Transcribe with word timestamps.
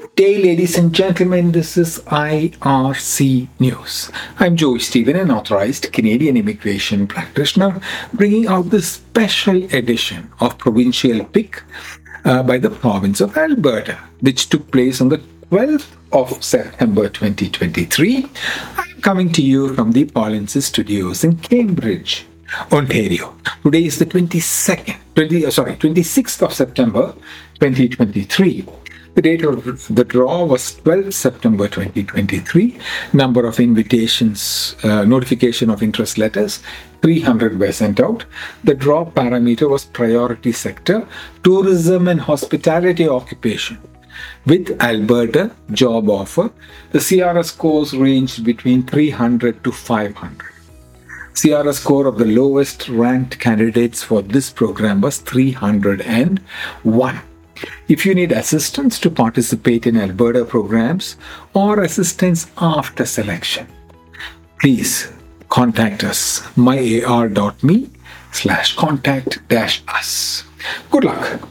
Good 0.00 0.14
day, 0.14 0.42
ladies 0.42 0.78
and 0.78 0.94
gentlemen. 0.94 1.52
This 1.52 1.76
is 1.76 1.98
IRC 2.06 3.48
News. 3.58 4.10
I'm 4.38 4.56
Joy 4.56 4.78
Stephen, 4.78 5.14
an 5.14 5.30
authorized 5.30 5.92
Canadian 5.92 6.38
immigration 6.38 7.06
practitioner, 7.06 7.82
bringing 8.14 8.46
out 8.46 8.70
this 8.70 8.92
special 8.92 9.62
edition 9.74 10.32
of 10.40 10.56
Provincial 10.56 11.22
Pick 11.26 11.62
uh, 12.24 12.42
by 12.42 12.56
the 12.56 12.70
province 12.70 13.20
of 13.20 13.36
Alberta, 13.36 13.98
which 14.20 14.48
took 14.48 14.70
place 14.72 15.02
on 15.02 15.10
the 15.10 15.18
12th 15.50 15.90
of 16.12 16.42
September 16.42 17.10
2023. 17.10 18.26
I'm 18.78 19.02
coming 19.02 19.30
to 19.32 19.42
you 19.42 19.74
from 19.74 19.92
the 19.92 20.06
Polinsys 20.06 20.62
Studios 20.62 21.24
in 21.24 21.36
Cambridge. 21.36 22.26
Ontario. 22.72 23.36
Today 23.62 23.84
is 23.84 23.98
the 23.98 24.06
22nd, 24.06 24.96
20, 25.14 25.46
uh, 25.46 25.50
sorry, 25.50 25.76
26th 25.76 26.42
of 26.42 26.52
September 26.52 27.14
2023. 27.60 28.66
The 29.14 29.22
date 29.22 29.44
of 29.44 29.94
the 29.94 30.04
draw 30.04 30.44
was 30.44 30.76
12 30.76 31.12
September 31.12 31.66
2023. 31.66 32.78
Number 33.12 33.44
of 33.44 33.58
invitations, 33.58 34.76
uh, 34.84 35.04
notification 35.04 35.68
of 35.68 35.82
interest 35.82 36.16
letters, 36.16 36.62
300 37.02 37.58
were 37.58 37.72
sent 37.72 37.98
out. 37.98 38.24
The 38.62 38.74
draw 38.74 39.04
parameter 39.04 39.68
was 39.68 39.84
priority 39.84 40.52
sector, 40.52 41.08
tourism 41.42 42.06
and 42.06 42.20
hospitality 42.20 43.08
occupation. 43.08 43.78
With 44.46 44.80
Alberta 44.80 45.50
job 45.72 46.08
offer, 46.08 46.50
the 46.92 47.00
CRS 47.00 47.46
scores 47.46 47.96
ranged 47.96 48.44
between 48.44 48.84
300 48.84 49.64
to 49.64 49.72
500. 49.72 50.46
CRS 51.34 51.74
score 51.74 52.06
of 52.06 52.18
the 52.18 52.26
lowest 52.26 52.88
ranked 52.88 53.40
candidates 53.40 54.02
for 54.02 54.22
this 54.22 54.50
program 54.50 55.00
was 55.00 55.18
301. 55.18 57.20
If 57.88 58.06
you 58.06 58.14
need 58.14 58.32
assistance 58.32 58.98
to 59.00 59.10
participate 59.10 59.86
in 59.86 59.96
Alberta 59.96 60.44
programs 60.44 61.16
or 61.54 61.82
assistance 61.82 62.46
after 62.56 63.04
selection, 63.04 63.66
please 64.60 65.12
contact 65.48 66.04
us 66.04 66.40
myar.me 66.56 67.90
slash 68.32 68.76
contact 68.76 69.46
dash 69.48 69.82
us. 69.88 70.44
Good 70.90 71.04
luck. 71.04 71.50